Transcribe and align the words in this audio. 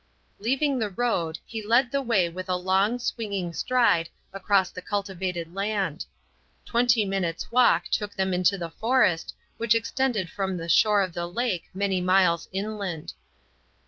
Leaving 0.39 0.79
the 0.79 0.89
road, 0.89 1.37
he 1.45 1.61
led 1.63 1.91
the 1.91 2.01
way 2.01 2.27
with 2.27 2.49
a 2.49 2.55
long, 2.55 2.97
swinging 2.97 3.53
stride 3.53 4.09
across 4.33 4.71
the 4.71 4.81
cultivated 4.81 5.53
land. 5.53 6.07
Twenty 6.65 7.05
minutes' 7.05 7.51
walk 7.51 7.85
took 7.89 8.15
them 8.15 8.33
into 8.33 8.57
the 8.57 8.71
forest, 8.71 9.35
which 9.57 9.75
extended 9.75 10.27
from 10.27 10.57
the 10.57 10.69
shore 10.69 11.03
of 11.03 11.13
the 11.13 11.27
lake 11.27 11.65
many 11.71 12.01
miles 12.01 12.49
inland. 12.51 13.13